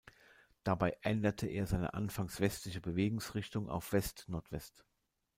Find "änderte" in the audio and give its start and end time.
1.03-1.45